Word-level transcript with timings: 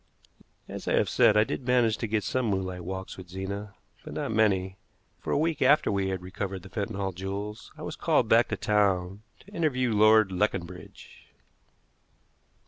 As 0.67 0.87
I 0.87 0.93
have 0.93 1.07
said, 1.09 1.37
I 1.37 1.43
did 1.43 1.67
manage 1.67 1.95
to 1.99 2.07
get 2.07 2.23
some 2.23 2.47
moonlight 2.47 2.83
walks 2.83 3.17
with 3.17 3.29
Zena, 3.29 3.75
but 4.03 4.15
not 4.15 4.31
many, 4.31 4.79
for 5.19 5.31
a 5.31 5.37
week 5.37 5.61
after 5.61 5.91
we 5.91 6.09
had 6.09 6.23
recovered 6.23 6.63
the 6.63 6.69
Fenton 6.69 6.95
Hall 6.95 7.11
jewels 7.11 7.71
I 7.77 7.83
was 7.83 7.95
called 7.95 8.27
back 8.27 8.47
to 8.47 8.57
town 8.57 9.21
to 9.41 9.51
interview 9.53 9.93
Lord 9.93 10.31
Leconbridge. 10.31 11.27